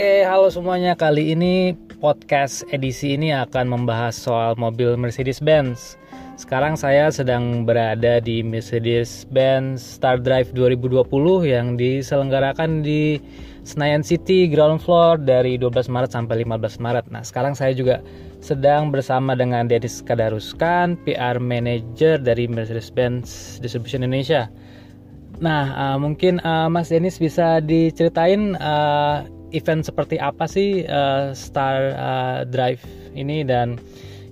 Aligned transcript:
Oke, 0.00 0.24
halo 0.24 0.48
semuanya. 0.48 0.96
Kali 0.96 1.36
ini 1.36 1.76
podcast 2.00 2.64
edisi 2.72 3.20
ini 3.20 3.36
akan 3.36 3.68
membahas 3.68 4.16
soal 4.16 4.56
mobil 4.56 4.96
Mercedes-Benz. 4.96 6.00
Sekarang 6.40 6.72
saya 6.72 7.12
sedang 7.12 7.68
berada 7.68 8.16
di 8.16 8.40
Mercedes-Benz 8.40 10.00
Star 10.00 10.16
Drive 10.16 10.56
2020 10.56 11.04
yang 11.44 11.76
diselenggarakan 11.76 12.80
di 12.80 13.20
Senayan 13.68 14.00
City 14.00 14.48
ground 14.48 14.80
floor 14.80 15.20
dari 15.20 15.60
12 15.60 15.92
Maret 15.92 16.16
sampai 16.16 16.48
15 16.48 16.80
Maret. 16.80 17.12
Nah, 17.12 17.20
sekarang 17.20 17.52
saya 17.52 17.76
juga 17.76 18.00
sedang 18.40 18.88
bersama 18.88 19.36
dengan 19.36 19.68
Dedis 19.68 20.00
Kadaruskan, 20.00 20.96
PR 21.04 21.36
Manager 21.36 22.16
dari 22.16 22.48
Mercedes-Benz 22.48 23.60
Distribution 23.60 24.00
Indonesia. 24.00 24.48
Nah, 25.44 25.76
uh, 25.76 25.96
mungkin 26.00 26.40
uh, 26.40 26.72
Mas 26.72 26.88
Denis 26.88 27.20
bisa 27.20 27.60
diceritain 27.60 28.56
uh, 28.56 29.28
event 29.50 29.82
seperti 29.82 30.16
apa 30.18 30.46
sih 30.46 30.86
uh, 30.86 31.34
Star 31.34 31.94
uh, 31.94 32.38
Drive 32.46 32.82
ini 33.14 33.42
dan 33.42 33.78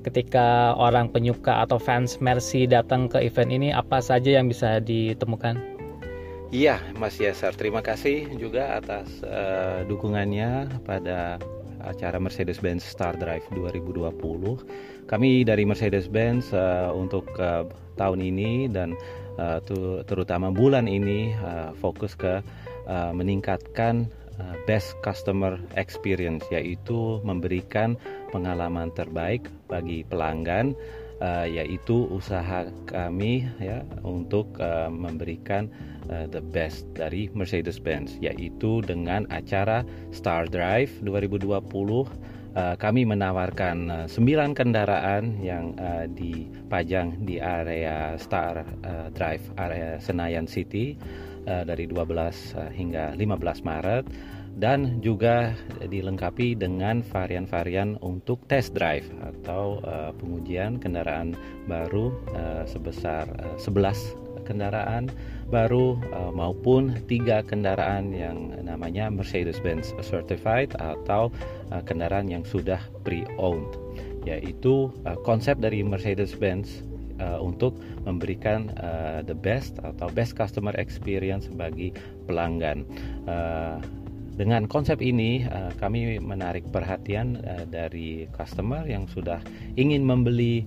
ketika 0.07 0.73
orang 0.79 1.11
penyuka 1.11 1.67
atau 1.67 1.77
fans 1.77 2.23
Mercy 2.23 2.65
datang 2.65 3.11
ke 3.11 3.19
event 3.21 3.51
ini 3.51 3.69
apa 3.75 3.99
saja 3.99 4.39
yang 4.39 4.49
bisa 4.49 4.79
ditemukan? 4.81 5.59
Iya, 6.49 6.81
Mas 6.97 7.21
Yasar, 7.21 7.53
terima 7.53 7.85
kasih 7.85 8.25
juga 8.41 8.81
atas 8.81 9.21
uh, 9.21 9.85
dukungannya 9.85 10.81
pada 10.89 11.37
acara 11.85 12.17
Mercedes-Benz 12.17 12.89
Star 12.89 13.21
Drive 13.21 13.45
2020. 13.53 14.17
Kami 15.05 15.45
dari 15.45 15.69
Mercedes-Benz 15.69 16.57
uh, 16.57 16.89
untuk 16.97 17.29
uh, 17.37 17.69
tahun 18.01 18.25
ini 18.25 18.73
dan 18.73 18.97
uh, 19.37 19.61
terutama 20.09 20.49
bulan 20.49 20.89
ini 20.89 21.37
uh, 21.37 21.77
fokus 21.77 22.17
ke 22.17 22.41
uh, 22.89 23.13
meningkatkan 23.13 24.09
best 24.67 24.95
customer 25.03 25.59
experience 25.75 26.47
yaitu 26.53 27.19
memberikan 27.27 27.99
pengalaman 28.31 28.93
terbaik 28.95 29.51
bagi 29.67 30.07
pelanggan 30.07 30.77
uh, 31.23 31.47
yaitu 31.47 32.07
usaha 32.11 32.67
kami 32.87 33.47
ya 33.59 33.83
untuk 34.07 34.47
uh, 34.63 34.91
memberikan 34.91 35.71
uh, 36.11 36.27
the 36.31 36.43
best 36.43 36.87
dari 36.95 37.31
Mercedes-Benz 37.35 38.19
yaitu 38.23 38.83
dengan 38.83 39.27
acara 39.31 39.83
Star 40.15 40.47
Drive 40.47 40.91
2020 41.03 41.69
uh, 42.55 42.77
kami 42.79 43.05
menawarkan 43.05 44.07
uh, 44.07 44.07
9 44.07 44.57
kendaraan 44.57 45.41
yang 45.43 45.75
uh, 45.77 46.07
dipajang 46.09 47.25
di 47.27 47.43
area 47.43 48.15
Star 48.17 48.65
Drive 49.13 49.45
area 49.59 49.99
Senayan 49.99 50.47
City 50.47 50.97
dari 51.49 51.89
12 51.89 51.97
uh, 51.97 52.69
hingga 52.69 53.17
15 53.17 53.65
Maret. 53.65 54.05
Dan 54.59 54.99
juga 54.99 55.55
dilengkapi 55.79 56.59
dengan 56.59 56.99
varian-varian 57.07 57.95
untuk 58.03 58.43
test 58.51 58.75
drive 58.75 59.07
atau 59.23 59.79
uh, 59.87 60.11
pengujian 60.19 60.83
kendaraan 60.83 61.39
baru 61.71 62.11
uh, 62.35 62.67
sebesar 62.67 63.31
uh, 63.39 63.55
11 63.55 64.28
kendaraan 64.49 65.13
baru 65.49 65.97
uh, 66.13 66.33
maupun 66.33 66.97
tiga 67.09 67.41
kendaraan 67.41 68.13
yang 68.13 68.53
namanya 68.65 69.09
Mercedes-Benz 69.09 69.97
Certified 70.05 70.77
atau 70.77 71.33
uh, 71.73 71.83
kendaraan 71.85 72.29
yang 72.29 72.45
sudah 72.45 72.81
pre-owned 73.05 73.69
yaitu 74.29 74.93
uh, 75.09 75.17
konsep 75.25 75.57
dari 75.61 75.85
Mercedes-Benz 75.85 76.89
untuk 77.43 77.75
memberikan 78.07 78.71
the 79.27 79.35
best 79.35 79.75
atau 79.83 80.07
best 80.07 80.39
customer 80.39 80.71
experience 80.79 81.51
bagi 81.51 81.91
pelanggan. 82.31 82.87
Dengan 84.39 84.71
konsep 84.71 85.03
ini 85.03 85.43
kami 85.83 86.23
menarik 86.23 86.63
perhatian 86.71 87.43
dari 87.75 88.31
customer 88.31 88.87
yang 88.87 89.11
sudah 89.11 89.43
ingin 89.75 90.07
membeli 90.07 90.63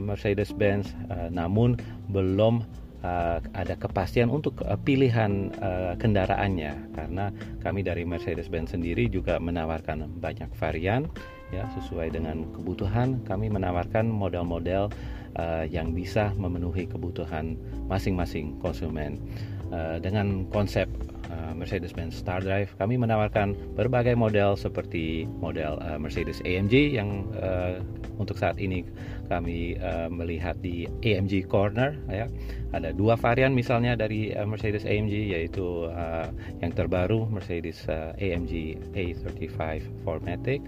Mercedes-Benz 0.00 0.96
namun 1.28 1.76
belum 2.08 2.64
uh, 3.06 3.38
ada 3.54 3.74
kepastian 3.78 4.28
untuk 4.34 4.58
uh, 4.66 4.74
pilihan 4.74 5.54
uh, 5.62 5.94
kendaraannya 5.94 6.90
karena 6.98 7.30
kami 7.62 7.86
dari 7.86 8.02
Mercedes-Benz 8.02 8.74
sendiri 8.74 9.06
juga 9.06 9.38
menawarkan 9.38 10.18
banyak 10.18 10.50
varian 10.58 11.06
ya 11.54 11.62
sesuai 11.78 12.10
dengan 12.10 12.42
kebutuhan 12.50 13.22
kami 13.22 13.46
menawarkan 13.46 14.10
model-model 14.10 14.90
uh, 15.38 15.64
yang 15.70 15.94
bisa 15.94 16.34
memenuhi 16.34 16.90
kebutuhan 16.90 17.54
masing-masing 17.86 18.58
konsumen. 18.58 19.22
Uh, 19.66 19.98
dengan 19.98 20.46
konsep 20.54 20.86
uh, 21.26 21.50
Mercedes-Benz 21.50 22.14
Star 22.14 22.38
Drive, 22.38 22.70
kami 22.78 22.94
menawarkan 22.94 23.58
berbagai 23.74 24.14
model 24.14 24.54
seperti 24.54 25.26
model 25.42 25.82
uh, 25.82 25.98
Mercedes 25.98 26.38
AMG 26.46 26.94
yang 26.94 27.26
untuk 28.16 28.38
saat 28.40 28.56
ini 28.56 28.80
kami 29.28 29.76
melihat 30.08 30.56
di 30.64 30.88
AMG 31.04 31.50
Corner 31.50 31.92
ya. 32.08 32.30
Ada 32.72 32.96
dua 32.96 33.18
varian 33.18 33.52
misalnya 33.52 33.92
dari 33.92 34.32
Mercedes 34.48 34.88
AMG 34.88 35.36
yaitu 35.36 35.90
yang 36.64 36.72
terbaru 36.72 37.28
Mercedes 37.28 37.84
AMG 38.16 38.80
A35 38.96 39.84
4MATIC 40.06 40.64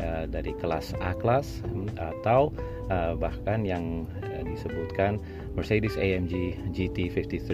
uh, 0.00 0.24
dari 0.28 0.52
kelas 0.58 0.96
A 1.00 1.12
kelas 1.16 1.62
atau 1.96 2.50
uh, 2.90 3.14
bahkan 3.16 3.62
yang 3.64 4.04
uh, 4.20 4.42
disebutkan 4.44 5.22
Mercedes 5.54 5.94
AMG 5.96 6.58
GT53 6.74 7.50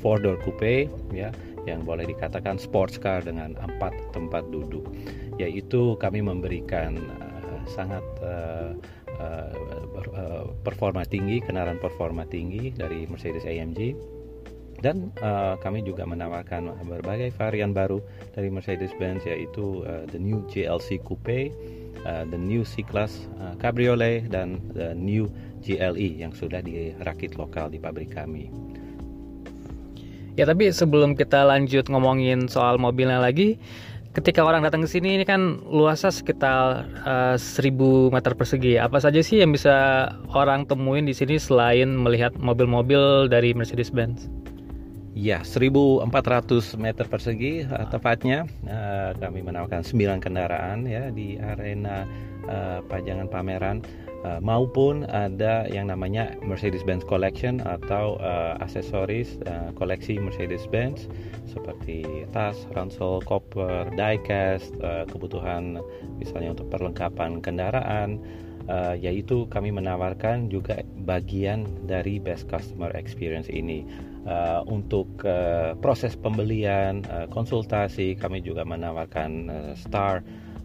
four 0.00 0.22
door 0.22 0.38
coupe 0.40 0.88
ya 1.12 1.34
yang 1.66 1.82
boleh 1.82 2.06
dikatakan 2.06 2.56
sports 2.56 2.96
car 2.96 3.20
dengan 3.26 3.58
empat 3.58 3.92
tempat 4.14 4.46
duduk. 4.54 4.86
Yaitu 5.36 5.98
kami 5.98 6.22
memberikan 6.22 6.96
uh, 7.20 7.60
sangat 7.66 8.06
uh, 8.22 8.72
uh, 9.18 10.46
performa 10.62 11.02
tinggi 11.04 11.42
kendaraan 11.42 11.82
performa 11.82 12.22
tinggi 12.30 12.70
dari 12.70 13.04
Mercedes 13.10 13.42
AMG 13.44 14.14
dan 14.84 15.08
uh, 15.24 15.56
kami 15.60 15.80
juga 15.80 16.04
menawarkan 16.04 16.68
berbagai 16.84 17.32
varian 17.36 17.72
baru 17.72 18.00
dari 18.36 18.52
Mercedes-Benz 18.52 19.24
yaitu 19.24 19.84
uh, 19.88 20.04
the 20.12 20.20
new 20.20 20.44
GLC 20.52 21.00
Coupe 21.00 21.48
Uh, 22.04 22.22
the 22.28 22.38
new 22.38 22.62
C-Class 22.62 23.26
uh, 23.42 23.54
Cabriolet 23.58 24.30
dan 24.30 24.60
the 24.76 24.94
new 24.94 25.26
GLE 25.64 26.22
yang 26.22 26.30
sudah 26.30 26.62
dirakit 26.62 27.34
lokal 27.34 27.66
di 27.66 27.82
pabrik 27.82 28.14
kami. 28.14 28.52
Ya 30.36 30.44
tapi 30.44 30.68
sebelum 30.68 31.16
kita 31.16 31.48
lanjut 31.48 31.88
ngomongin 31.88 32.46
soal 32.46 32.76
mobilnya 32.76 33.18
lagi, 33.18 33.56
ketika 34.16 34.40
orang 34.40 34.64
datang 34.64 34.84
ke 34.84 34.88
sini 34.88 35.20
ini 35.20 35.24
kan 35.28 35.60
luasnya 35.64 36.08
sekitar 36.08 36.88
uh, 37.04 37.36
1000 37.36 38.12
meter 38.12 38.32
persegi. 38.32 38.80
Apa 38.80 38.96
saja 38.96 39.20
sih 39.20 39.44
yang 39.44 39.52
bisa 39.52 40.08
orang 40.32 40.64
temuin 40.64 41.04
di 41.04 41.12
sini 41.12 41.36
selain 41.36 41.92
melihat 41.92 42.32
mobil-mobil 42.40 43.28
dari 43.28 43.52
Mercedes-Benz? 43.52 44.46
Ya, 45.16 45.40
1.400 45.40 46.76
meter 46.76 47.08
persegi 47.08 47.64
uh, 47.64 47.88
tepatnya. 47.88 48.44
Uh, 48.68 49.16
kami 49.16 49.40
menawarkan 49.40 49.80
9 49.80 50.20
kendaraan 50.20 50.84
ya 50.84 51.08
di 51.08 51.40
arena 51.40 52.04
uh, 52.44 52.84
pajangan 52.84 53.24
pameran 53.32 53.80
maupun 54.42 55.06
ada 55.06 55.70
yang 55.70 55.86
namanya 55.86 56.34
Mercedes-Benz 56.42 57.06
Collection 57.06 57.62
atau 57.62 58.18
aksesoris 58.58 59.38
koleksi 59.78 60.18
Mercedes-Benz 60.18 61.06
seperti 61.46 62.02
tas, 62.34 62.58
ransel, 62.74 63.22
koper, 63.22 63.86
diecast, 63.94 64.74
uh, 64.82 65.06
kebutuhan 65.06 65.78
misalnya 66.18 66.58
untuk 66.58 66.66
perlengkapan 66.74 67.38
kendaraan 67.38 68.18
uh, 68.66 68.98
yaitu 68.98 69.46
kami 69.48 69.70
menawarkan 69.70 70.50
juga 70.50 70.82
bagian 71.06 71.66
dari 71.86 72.18
best 72.18 72.50
customer 72.50 72.90
experience 72.98 73.46
ini 73.46 73.86
uh, 74.26 74.60
untuk 74.66 75.08
uh, 75.24 75.72
proses 75.78 76.18
pembelian 76.18 77.06
uh, 77.08 77.30
konsultasi 77.30 78.18
kami 78.18 78.42
juga 78.42 78.66
menawarkan 78.66 79.30
uh, 79.48 79.72
Star 79.78 80.20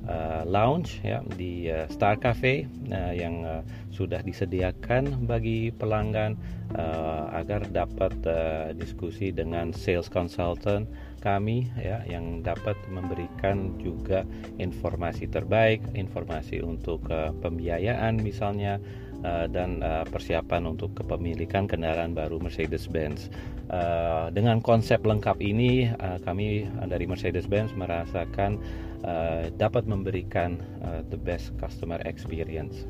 uh, 0.09 0.43
Lounge 0.49 1.01
ya 1.05 1.21
di 1.37 1.69
uh, 1.69 1.85
Star 1.93 2.17
Cafe 2.17 2.65
uh, 2.89 3.13
yang 3.13 3.45
uh, 3.45 3.61
sudah 3.93 4.25
disediakan 4.25 5.29
bagi 5.29 5.69
pelanggan 5.69 6.35
uh, 6.73 7.29
agar 7.37 7.67
dapat 7.69 8.13
uh, 8.25 8.73
diskusi 8.73 9.29
dengan 9.29 9.75
sales 9.75 10.09
consultant 10.09 10.89
kami 11.21 11.69
ya 11.77 12.01
yang 12.09 12.41
dapat 12.41 12.73
memberikan 12.89 13.77
juga 13.77 14.25
informasi 14.57 15.29
terbaik, 15.29 15.85
informasi 15.93 16.65
untuk 16.65 17.05
uh, 17.13 17.29
pembiayaan 17.45 18.17
misalnya 18.17 18.81
uh, 19.23 19.45
dan 19.49 19.81
uh, 19.81 20.03
persiapan 20.09 20.69
untuk 20.69 20.93
kepemilikan 20.97 21.65
kendaraan 21.65 22.13
baru 22.13 22.41
Mercedes-Benz. 22.41 23.31
Uh, 23.71 24.27
dengan 24.35 24.59
konsep 24.59 24.99
lengkap 25.01 25.39
ini 25.39 25.87
uh, 26.03 26.19
kami 26.27 26.67
dari 26.91 27.07
Mercedes-Benz 27.07 27.71
merasakan 27.79 28.59
uh, 29.07 29.47
dapat 29.55 29.87
memberikan 29.87 30.59
uh, 30.83 31.01
the 31.09 31.17
best 31.17 31.55
customer 31.57 32.01
experience. 32.03 32.85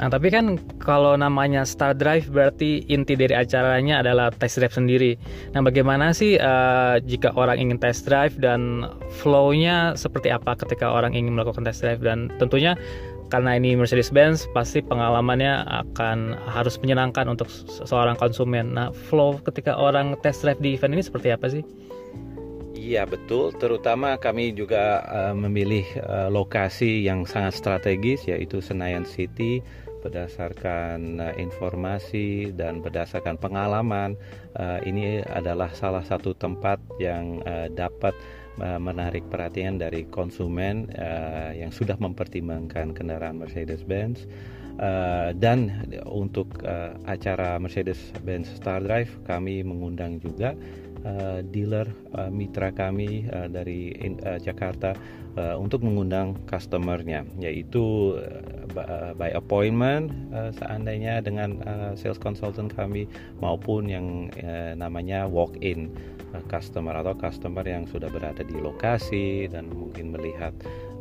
Nah, 0.00 0.08
tapi 0.08 0.32
kan 0.32 0.56
kalau 0.80 1.12
namanya 1.20 1.68
Star 1.68 1.92
Drive 1.92 2.32
berarti 2.32 2.80
inti 2.88 3.12
dari 3.12 3.36
acaranya 3.36 4.00
adalah 4.00 4.32
test 4.32 4.56
drive 4.56 4.72
sendiri. 4.72 5.20
Nah, 5.52 5.60
bagaimana 5.60 6.16
sih 6.16 6.40
uh, 6.40 6.96
jika 7.04 7.36
orang 7.36 7.60
ingin 7.60 7.76
test 7.76 8.08
drive 8.08 8.32
dan 8.40 8.88
flow-nya 9.20 9.92
seperti 9.94 10.32
apa 10.32 10.56
ketika 10.56 10.88
orang 10.88 11.12
ingin 11.12 11.36
melakukan 11.36 11.62
test 11.68 11.84
drive 11.84 12.00
dan 12.00 12.32
tentunya 12.40 12.72
karena 13.32 13.56
ini 13.56 13.72
Mercedes-Benz 13.80 14.52
pasti 14.52 14.84
pengalamannya 14.84 15.64
akan 15.64 16.36
harus 16.52 16.76
menyenangkan 16.84 17.32
untuk 17.32 17.48
seorang 17.88 18.20
konsumen. 18.20 18.76
Nah, 18.76 18.92
flow 19.08 19.40
ketika 19.40 19.72
orang 19.72 20.20
test 20.20 20.44
drive 20.44 20.60
di 20.60 20.76
event 20.76 20.92
ini 20.92 21.00
seperti 21.00 21.32
apa 21.32 21.48
sih? 21.48 21.64
Iya 22.76 23.08
betul, 23.08 23.56
terutama 23.56 24.20
kami 24.20 24.52
juga 24.52 25.00
uh, 25.08 25.32
memilih 25.32 25.86
uh, 26.04 26.28
lokasi 26.28 27.00
yang 27.00 27.24
sangat 27.24 27.56
strategis 27.56 28.28
yaitu 28.28 28.60
Senayan 28.60 29.08
City 29.08 29.64
berdasarkan 30.02 31.22
uh, 31.22 31.34
informasi 31.38 32.50
dan 32.52 32.82
berdasarkan 32.82 33.38
pengalaman 33.38 34.18
uh, 34.58 34.82
ini 34.82 35.22
adalah 35.22 35.70
salah 35.72 36.02
satu 36.02 36.34
tempat 36.34 36.82
yang 36.98 37.40
uh, 37.46 37.70
dapat 37.70 38.12
menarik 38.60 39.24
perhatian 39.32 39.80
dari 39.80 40.04
konsumen 40.12 40.84
yang 41.56 41.72
sudah 41.72 41.96
mempertimbangkan 41.96 42.92
kendaraan 42.92 43.40
Mercedes-Benz. 43.40 44.28
Dan 45.40 45.88
untuk 46.04 46.60
acara 47.08 47.56
Mercedes-Benz 47.56 48.60
Star 48.60 48.84
Drive 48.84 49.08
kami 49.24 49.64
mengundang 49.64 50.20
juga 50.20 50.52
uh, 51.04 51.40
dealer 51.50 51.86
uh, 52.14 52.30
mitra 52.30 52.70
kami 52.74 53.26
uh, 53.30 53.46
dari 53.50 53.92
uh, 54.22 54.38
Jakarta 54.38 54.94
uh, 55.36 55.56
untuk 55.58 55.82
mengundang 55.84 56.38
customernya 56.48 57.26
yaitu 57.38 58.16
uh, 58.18 59.12
by 59.16 59.30
appointment 59.34 60.12
uh, 60.32 60.50
seandainya 60.56 61.20
dengan 61.20 61.60
uh, 61.66 61.92
sales 61.98 62.18
consultant 62.18 62.72
kami 62.72 63.04
maupun 63.42 63.88
yang 63.88 64.06
uh, 64.40 64.72
namanya 64.78 65.28
walk 65.28 65.52
in 65.60 65.92
uh, 66.32 66.42
customer 66.48 66.96
atau 66.96 67.12
customer 67.16 67.64
yang 67.66 67.84
sudah 67.84 68.08
berada 68.08 68.40
di 68.44 68.56
lokasi 68.56 69.46
dan 69.50 69.68
mungkin 69.68 70.14
melihat 70.14 70.54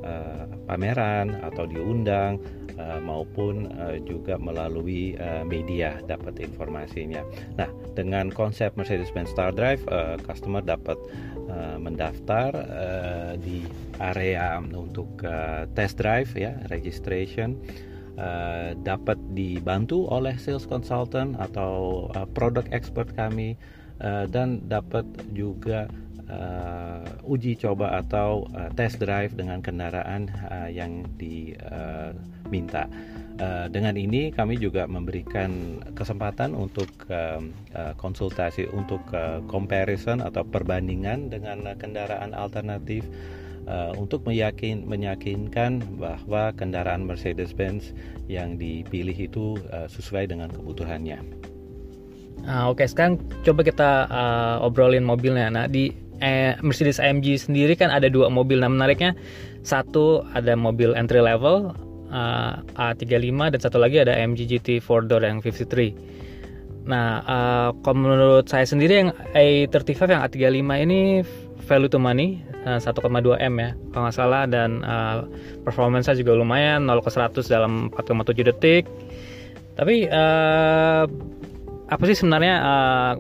uh, 0.04 0.50
pameran 0.68 1.40
atau 1.46 1.66
diundang 1.70 2.42
uh, 2.82 2.98
maupun 2.98 3.70
uh, 3.78 4.02
juga 4.02 4.42
melalui 4.42 5.14
uh, 5.22 5.46
media 5.46 6.02
dapat 6.10 6.42
informasinya. 6.42 7.22
Nah, 7.56 7.70
dengan 7.94 8.34
konsep 8.34 8.74
Mercedes-Benz 8.74 9.30
Star 9.30 9.54
Drive, 9.54 9.86
uh, 9.94 10.18
customer 10.26 10.66
dapat 10.66 10.98
uh, 11.46 11.78
mendaftar 11.78 12.50
uh, 12.58 13.34
di 13.38 13.62
area 14.02 14.58
untuk 14.58 15.22
uh, 15.22 15.70
test 15.78 16.02
drive 16.02 16.34
ya, 16.34 16.58
registration. 16.74 17.62
Uh, 18.12 18.76
dapat 18.84 19.16
dibantu 19.32 20.04
oleh 20.12 20.36
sales 20.36 20.68
consultant 20.68 21.32
atau 21.40 22.06
uh, 22.12 22.28
product 22.36 22.68
expert 22.76 23.08
kami 23.16 23.56
uh, 24.04 24.28
dan 24.28 24.60
dapat 24.68 25.08
juga 25.32 25.88
uh, 26.28 27.02
uji 27.24 27.56
coba 27.56 28.04
atau 28.04 28.46
uh, 28.52 28.68
test 28.76 29.00
drive 29.00 29.34
dengan 29.34 29.64
kendaraan 29.64 30.28
uh, 30.52 30.68
yang 30.68 31.08
diminta. 31.16 32.12
Uh, 32.12 32.41
dengan 33.74 33.98
ini 33.98 34.30
kami 34.30 34.60
juga 34.60 34.86
memberikan 34.86 35.82
kesempatan 35.98 36.54
untuk 36.54 36.86
uh, 37.10 37.42
uh, 37.74 37.94
konsultasi 37.98 38.70
untuk 38.70 39.02
uh, 39.16 39.42
comparison 39.50 40.22
atau 40.22 40.46
perbandingan 40.46 41.34
dengan 41.34 41.66
uh, 41.66 41.74
kendaraan 41.74 42.38
alternatif 42.38 43.02
uh, 43.66 43.98
untuk 43.98 44.28
meyakin 44.30 44.86
meyakinkan 44.86 45.82
bahwa 45.98 46.54
kendaraan 46.54 47.08
Mercedes-Benz 47.08 47.98
yang 48.30 48.62
dipilih 48.62 49.16
itu 49.16 49.58
uh, 49.74 49.90
sesuai 49.90 50.30
dengan 50.30 50.54
kebutuhannya. 50.54 51.20
Nah, 52.42 52.74
Oke, 52.74 52.86
sekarang 52.90 53.22
coba 53.46 53.62
kita 53.62 53.92
uh, 54.10 54.66
obrolin 54.66 55.06
mobilnya. 55.06 55.50
Nah, 55.54 55.66
di 55.70 55.94
eh, 56.22 56.56
Mercedes 56.62 57.02
AMG 57.02 57.50
sendiri 57.50 57.74
kan 57.76 57.90
ada 57.90 58.08
dua 58.08 58.30
mobil. 58.30 58.62
Nah 58.62 58.70
menariknya 58.70 59.18
satu 59.66 60.26
ada 60.34 60.54
mobil 60.58 60.94
entry 60.94 61.20
level 61.20 61.74
uh, 62.12 62.62
A35 62.76 63.58
dan 63.58 63.60
satu 63.60 63.80
lagi 63.80 64.04
ada 64.04 64.14
AMG 64.14 64.46
GT 64.46 64.68
4 64.84 65.10
door 65.10 65.24
yang 65.24 65.40
53. 65.40 66.86
Nah 66.86 67.24
uh, 67.26 67.70
kalau 67.82 67.98
menurut 67.98 68.46
saya 68.46 68.68
sendiri 68.68 69.08
yang 69.08 69.10
A35 69.34 70.12
yang 70.12 70.22
A35 70.22 70.70
ini 70.84 71.00
value 71.66 71.90
to 71.90 71.98
money 72.02 72.44
uh, 72.68 72.78
1,2 72.78 73.00
m 73.38 73.54
ya 73.58 73.70
kalau 73.94 74.04
nggak 74.10 74.18
salah 74.18 74.44
dan 74.50 74.82
uh, 74.84 75.26
performance 75.64 76.10
juga 76.14 76.36
lumayan 76.36 76.86
0 76.86 77.00
ke 77.02 77.10
100 77.10 77.48
dalam 77.48 77.90
4,7 77.96 78.50
detik. 78.52 78.84
Tapi 79.78 80.12
uh, 80.12 81.08
apa 81.92 82.04
sih 82.08 82.16
sebenarnya 82.16 82.56
uh, 82.60 83.14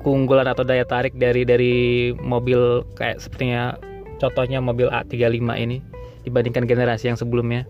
keunggulan 0.00 0.48
atau 0.48 0.64
daya 0.64 0.84
tarik 0.88 1.16
dari 1.16 1.44
dari 1.44 2.10
mobil 2.16 2.84
kayak 2.96 3.20
sepertinya 3.20 3.76
contohnya 4.16 4.60
mobil 4.60 4.88
A35 4.88 5.44
ini 5.60 5.84
dibandingkan 6.24 6.64
generasi 6.64 7.12
yang 7.12 7.18
sebelumnya? 7.20 7.68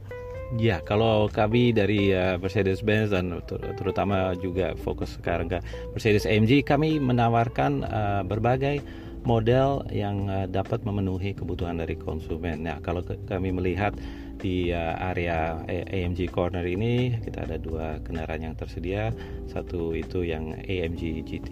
Ya, 0.59 0.83
kalau 0.83 1.31
kami 1.31 1.71
dari 1.71 2.11
uh, 2.11 2.35
Mercedes-Benz 2.43 3.15
dan 3.15 3.31
ter 3.47 3.63
terutama 3.79 4.35
juga 4.35 4.75
fokus 4.75 5.15
sekarang 5.15 5.47
ke 5.47 5.63
Mercedes 5.95 6.27
AMG, 6.27 6.67
kami 6.67 6.99
menawarkan 6.99 7.87
uh, 7.87 8.23
berbagai 8.27 8.83
model 9.23 9.87
yang 9.95 10.27
uh, 10.27 10.51
dapat 10.51 10.83
memenuhi 10.83 11.39
kebutuhan 11.39 11.79
dari 11.79 11.95
konsumen. 11.95 12.67
Nah, 12.67 12.83
kalau 12.83 13.07
kami 13.31 13.55
melihat 13.55 13.95
di 14.41 14.73
area 14.73 15.61
AMG 15.69 16.33
Corner 16.33 16.65
ini 16.65 17.13
kita 17.21 17.45
ada 17.45 17.61
dua 17.61 18.01
kendaraan 18.03 18.51
yang 18.51 18.55
tersedia. 18.57 19.13
Satu 19.47 19.93
itu 19.93 20.25
yang 20.25 20.57
AMG 20.65 21.29
GT 21.29 21.51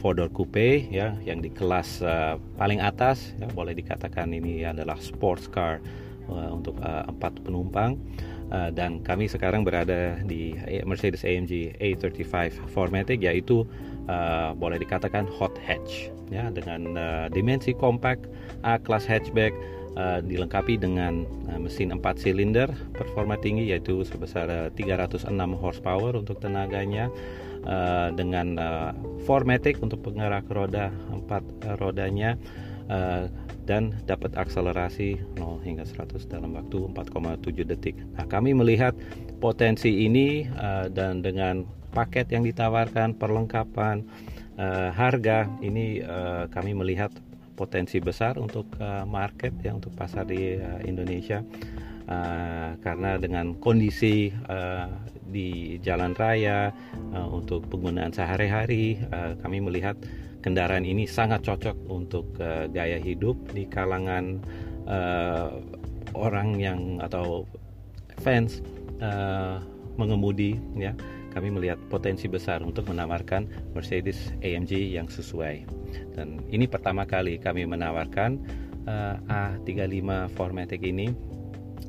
4-door 0.00 0.32
coupe 0.32 0.88
ya 0.88 1.12
yang 1.20 1.44
di 1.44 1.52
kelas 1.52 2.00
paling 2.56 2.80
atas 2.80 3.36
ya 3.36 3.44
boleh 3.52 3.76
dikatakan 3.76 4.32
ini 4.32 4.64
adalah 4.64 4.96
sports 5.04 5.52
car 5.52 5.84
untuk 6.28 6.78
uh, 6.80 7.04
empat 7.08 7.40
penumpang. 7.42 7.98
Uh, 8.52 8.68
dan 8.70 9.00
kami 9.00 9.24
sekarang 9.24 9.64
berada 9.64 10.20
di 10.28 10.52
Mercedes 10.84 11.24
AMG 11.24 11.80
A35 11.80 12.60
4MATIC 12.70 13.24
yaitu 13.24 13.64
uh, 14.06 14.52
boleh 14.54 14.76
dikatakan 14.76 15.24
hot 15.26 15.56
hatch 15.64 16.12
ya 16.28 16.52
dengan 16.52 16.92
uh, 16.94 17.26
dimensi 17.32 17.72
compact 17.72 18.28
A 18.62 18.76
class 18.76 19.08
hatchback 19.08 19.56
uh, 19.96 20.20
dilengkapi 20.20 20.78
dengan 20.78 21.24
uh, 21.50 21.58
mesin 21.58 21.94
4 21.94 22.00
silinder 22.18 22.68
performa 22.94 23.38
tinggi 23.38 23.70
yaitu 23.70 24.02
sebesar 24.04 24.46
uh, 24.50 24.68
306 24.76 25.30
horsepower 25.58 26.12
untuk 26.18 26.38
tenaganya 26.42 27.08
uh, 27.66 28.10
dengan 28.12 28.58
uh, 28.58 28.90
4matic 29.24 29.80
untuk 29.80 30.04
penggerak 30.04 30.46
roda 30.50 30.92
4 31.10 31.24
uh, 31.30 31.76
rodanya 31.80 32.36
uh, 32.90 33.30
dan 33.64 33.96
dapat 34.04 34.36
akselerasi 34.36 35.16
0 35.40 35.64
hingga 35.64 35.88
100 35.88 36.28
dalam 36.28 36.52
waktu 36.52 36.90
4,7 36.92 37.64
detik. 37.64 37.96
Nah, 38.16 38.28
kami 38.28 38.52
melihat 38.52 38.92
potensi 39.40 40.04
ini 40.04 40.44
uh, 40.56 40.92
dan 40.92 41.24
dengan 41.24 41.64
paket 41.94 42.28
yang 42.34 42.44
ditawarkan, 42.44 43.16
perlengkapan, 43.16 44.04
uh, 44.58 44.90
harga 44.92 45.48
ini 45.62 46.02
uh, 46.02 46.50
kami 46.50 46.74
melihat 46.74 47.10
potensi 47.54 48.02
besar 48.02 48.36
untuk 48.36 48.66
uh, 48.82 49.06
market 49.06 49.54
ya 49.62 49.72
untuk 49.72 49.94
pasar 49.94 50.26
di 50.26 50.58
uh, 50.58 50.82
Indonesia 50.82 51.40
uh, 52.08 52.76
karena 52.80 53.16
dengan 53.16 53.56
kondisi 53.58 54.32
uh, 54.48 54.88
di 55.28 55.80
jalan 55.80 56.12
raya 56.14 56.70
uh, 57.16 57.28
untuk 57.32 57.66
penggunaan 57.72 58.12
sehari-hari 58.12 59.00
uh, 59.10 59.34
kami 59.40 59.60
melihat 59.64 59.96
kendaraan 60.44 60.84
ini 60.84 61.08
sangat 61.08 61.40
cocok 61.42 61.76
untuk 61.88 62.28
uh, 62.40 62.68
gaya 62.68 63.00
hidup 63.00 63.34
di 63.56 63.64
kalangan 63.64 64.38
uh, 64.84 65.58
orang 66.12 66.60
yang 66.60 67.00
atau 67.00 67.48
fans 68.20 68.60
uh, 69.00 69.58
mengemudi 69.96 70.60
ya 70.76 70.92
kami 71.34 71.50
melihat 71.50 71.82
potensi 71.90 72.30
besar 72.30 72.62
untuk 72.62 72.86
menawarkan 72.86 73.74
Mercedes 73.74 74.30
AMG 74.38 74.94
yang 74.94 75.10
sesuai. 75.10 75.66
Dan 76.14 76.38
ini 76.54 76.70
pertama 76.70 77.02
kali 77.02 77.42
kami 77.42 77.66
menawarkan 77.66 78.38
uh, 78.86 79.18
A35 79.26 80.30
Formatic 80.38 80.86
ini 80.86 81.10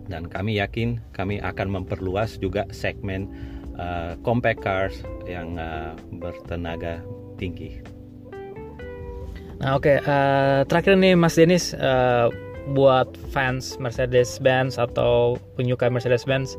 dan 0.08 0.30
kami 0.30 0.62
yakin 0.62 1.02
kami 1.14 1.42
akan 1.42 1.82
memperluas 1.82 2.38
juga 2.38 2.66
segmen 2.70 3.30
uh, 3.78 4.14
compact 4.22 4.62
cars 4.62 4.96
yang 5.26 5.58
uh, 5.58 5.94
bertenaga 6.16 7.02
tinggi. 7.36 7.82
Nah 9.60 9.80
oke, 9.80 9.88
okay. 9.88 9.98
uh, 10.04 10.68
terakhir 10.68 11.00
nih 11.00 11.16
Mas 11.16 11.40
Denis, 11.40 11.72
uh, 11.80 12.28
buat 12.74 13.14
fans 13.30 13.78
Mercedes-Benz 13.78 14.82
atau 14.82 15.38
penyuka 15.54 15.88
Mercedes-Benz, 15.88 16.58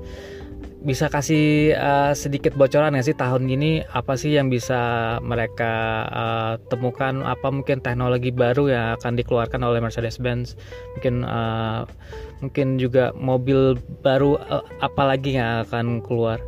bisa 0.86 1.10
kasih 1.10 1.74
uh, 1.74 2.14
sedikit 2.14 2.54
bocoran 2.54 2.94
nggak 2.94 3.10
sih 3.10 3.18
tahun 3.18 3.50
ini 3.50 3.82
apa 3.90 4.14
sih 4.14 4.38
yang 4.38 4.46
bisa 4.46 5.18
mereka 5.18 6.06
uh, 6.06 6.54
temukan? 6.70 7.26
Apa 7.26 7.50
mungkin 7.50 7.82
teknologi 7.82 8.30
baru 8.30 8.70
yang 8.70 8.86
akan 8.94 9.18
dikeluarkan 9.18 9.66
oleh 9.66 9.82
Mercedes-Benz? 9.82 10.54
Mungkin 10.94 11.26
uh, 11.26 11.90
mungkin 12.38 12.78
juga 12.78 13.10
mobil 13.18 13.74
baru 14.06 14.38
uh, 14.38 14.62
apa 14.78 15.02
lagi 15.02 15.34
yang 15.34 15.66
akan 15.66 16.06
keluar? 16.06 16.38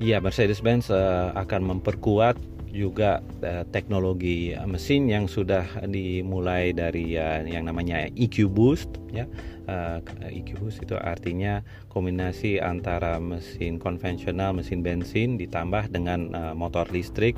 Ya, 0.00 0.16
Mercedes-Benz 0.16 0.88
uh, 0.88 1.36
akan 1.36 1.76
memperkuat 1.76 2.40
juga 2.76 3.24
uh, 3.40 3.64
teknologi 3.72 4.52
mesin 4.68 5.08
yang 5.08 5.24
sudah 5.24 5.64
dimulai 5.88 6.76
dari 6.76 7.16
uh, 7.16 7.40
yang 7.48 7.64
namanya 7.64 8.12
EQ 8.12 8.52
Boost 8.52 9.00
ya. 9.10 9.24
Uh, 9.66 9.98
EQ 10.28 10.62
Boost 10.62 10.78
itu 10.84 10.94
artinya 10.94 11.64
kombinasi 11.88 12.60
antara 12.60 13.16
mesin 13.18 13.80
konvensional, 13.80 14.52
mesin 14.52 14.84
bensin 14.84 15.40
ditambah 15.40 15.88
dengan 15.90 16.30
uh, 16.36 16.54
motor 16.54 16.86
listrik 16.92 17.34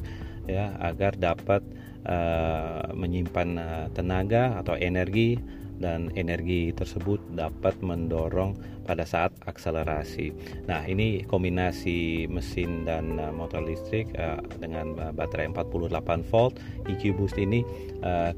ya 0.51 0.75
agar 0.83 1.15
dapat 1.15 1.63
uh, 2.09 2.91
menyimpan 2.97 3.49
uh, 3.57 3.87
tenaga 3.95 4.59
atau 4.59 4.75
energi 4.75 5.39
dan 5.79 6.11
energi 6.19 6.75
tersebut 6.75 7.23
dapat 7.35 7.75
mendorong 7.83 8.59
pada 8.89 9.05
saat 9.05 9.31
akselerasi. 9.45 10.33
Nah, 10.65 10.83
ini 10.89 11.23
kombinasi 11.29 12.25
mesin 12.27 12.89
dan 12.89 13.21
uh, 13.21 13.29
motor 13.29 13.61
listrik 13.61 14.09
uh, 14.17 14.41
dengan 14.57 14.97
uh, 14.97 15.13
baterai 15.13 15.53
48 15.53 16.25
volt 16.33 16.57
EQ 16.89 17.03
Boost 17.15 17.37
ini 17.37 17.63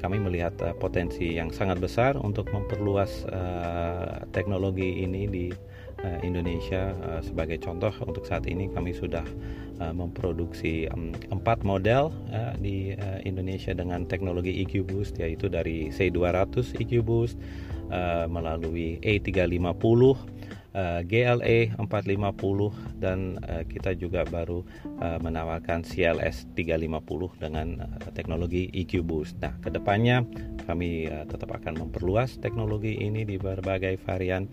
kami 0.01 0.17
melihat 0.17 0.57
potensi 0.81 1.37
yang 1.37 1.53
sangat 1.53 1.77
besar 1.77 2.17
untuk 2.17 2.49
memperluas 2.49 3.29
teknologi 4.33 5.05
ini 5.05 5.29
di 5.29 5.53
Indonesia. 6.25 6.93
Uh, 7.01 7.21
sebagai 7.21 7.61
contoh 7.61 7.93
untuk 8.05 8.25
saat 8.25 8.49
ini 8.49 8.69
kami 8.71 8.93
sudah 8.93 9.25
uh, 9.81 9.93
memproduksi 9.93 10.89
empat 11.29 11.61
model 11.61 12.13
di 12.57 12.93
Indonesia 13.25 13.73
dengan 13.73 14.05
teknologi 14.05 14.61
EQ 14.65 14.87
Boost 14.87 15.17
yaitu 15.21 15.49
dari 15.49 15.89
C200 15.93 16.77
EQ 16.81 16.93
Boost 17.05 17.35
melalui 18.31 18.97
A350 19.03 20.39
Uh, 20.71 21.03
GLE 21.03 21.75
450 21.75 23.03
dan 23.03 23.35
kita 23.67 23.91
juga 23.91 24.23
baru 24.23 24.63
menawarkan 25.19 25.83
CLS 25.83 26.47
350 26.55 27.43
dengan 27.43 27.75
teknologi 28.15 28.71
EQ 28.71 29.03
Boost. 29.03 29.35
Nah, 29.43 29.51
ke 29.59 29.67
depannya 29.67 30.23
kami 30.63 31.11
tetap 31.27 31.51
akan 31.51 31.75
memperluas 31.75 32.39
teknologi 32.39 32.95
ini 33.03 33.27
di 33.27 33.35
berbagai 33.35 33.99
varian 33.99 34.47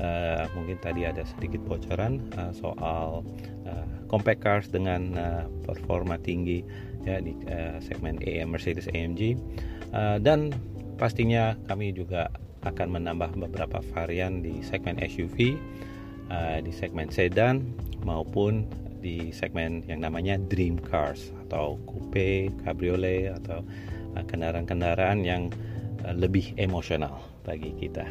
uh, 0.00 0.46
mungkin 0.56 0.80
tadi 0.82 1.06
ada 1.06 1.22
sedikit 1.22 1.62
bocoran 1.66 2.22
uh, 2.34 2.50
soal 2.54 3.22
uh, 3.68 3.86
compact 4.10 4.42
cars 4.42 4.66
dengan 4.70 5.14
uh, 5.14 5.44
performa 5.66 6.18
tinggi 6.18 6.64
ya 7.04 7.20
di 7.20 7.36
uh, 7.50 7.78
segmen 7.84 8.18
AM 8.24 8.56
Mercedes 8.56 8.88
AMG 8.90 9.38
uh, 9.92 10.16
dan 10.18 10.50
pastinya 10.96 11.58
kami 11.68 11.92
juga 11.92 12.30
akan 12.64 12.96
menambah 12.96 13.36
beberapa 13.36 13.84
varian 13.92 14.40
di 14.40 14.64
segmen 14.64 14.96
SUV 14.96 15.58
uh, 16.32 16.58
di 16.64 16.72
segmen 16.72 17.12
sedan 17.12 17.60
maupun 18.02 18.64
di 19.04 19.28
segmen 19.36 19.84
yang 19.84 20.00
namanya 20.00 20.40
dream 20.48 20.80
cars 20.80 21.28
atau 21.44 21.76
coupe, 21.84 22.48
cabriolet 22.64 23.36
atau 23.36 23.60
kendaraan-kendaraan 24.16 25.20
uh, 25.20 25.26
yang 25.28 25.42
lebih 26.16 26.56
emosional 26.56 27.20
bagi 27.44 27.76
kita. 27.76 28.08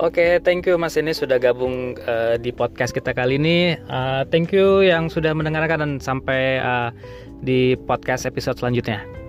Oke, 0.00 0.16
okay, 0.16 0.30
thank 0.40 0.64
you 0.64 0.80
Mas 0.80 0.96
ini 0.96 1.12
sudah 1.12 1.36
gabung 1.36 1.92
uh, 2.08 2.40
di 2.40 2.56
podcast 2.56 2.96
kita 2.96 3.12
kali 3.12 3.36
ini. 3.36 3.76
Uh, 3.84 4.24
thank 4.32 4.48
you 4.48 4.80
yang 4.80 5.12
sudah 5.12 5.36
mendengarkan 5.36 5.76
dan 5.76 5.92
sampai 6.00 6.56
uh, 6.56 6.88
di 7.44 7.76
podcast 7.84 8.24
episode 8.24 8.56
selanjutnya. 8.56 9.19